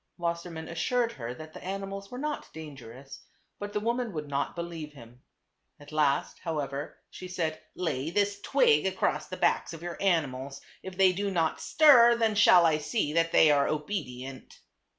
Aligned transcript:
Wassermann 0.17 0.67
assured 0.67 1.11
her 1.11 1.31
that 1.35 1.53
the 1.53 1.63
animals 1.63 2.09
were 2.09 2.17
not 2.17 2.51
dangerous, 2.53 3.21
but 3.59 3.71
the 3.71 3.79
woman 3.79 4.13
would 4.13 4.27
not 4.27 4.55
believe 4.55 4.93
him. 4.93 5.21
At 5.79 5.91
last, 5.91 6.39
however, 6.39 6.97
she 7.11 7.27
said, 7.27 7.61
"Lay 7.75 8.09
this 8.09 8.41
twig 8.41 8.87
across 8.87 9.27
the 9.27 9.37
backs 9.37 9.73
of 9.73 9.83
your 9.83 10.01
animals. 10.01 10.59
If 10.81 10.97
they 10.97 11.13
do 11.13 11.29
not 11.29 11.61
stir, 11.61 12.15
then 12.15 12.33
shall 12.33 12.65
I 12.65 12.79
see 12.79 13.13
that 13.13 13.31
they 13.31 13.51
are 13.51 13.67
obedient." 13.67 14.59